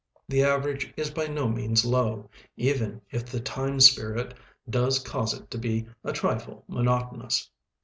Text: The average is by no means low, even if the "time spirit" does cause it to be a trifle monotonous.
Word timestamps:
The 0.27 0.41
average 0.41 0.91
is 0.97 1.11
by 1.11 1.27
no 1.27 1.47
means 1.47 1.85
low, 1.85 2.27
even 2.57 3.03
if 3.11 3.27
the 3.27 3.39
"time 3.39 3.79
spirit" 3.79 4.33
does 4.67 4.97
cause 4.97 5.31
it 5.35 5.51
to 5.51 5.59
be 5.59 5.85
a 6.03 6.11
trifle 6.11 6.63
monotonous. 6.67 7.51